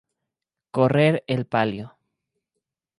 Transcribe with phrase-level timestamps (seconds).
[0.71, 1.95] Correr el palio.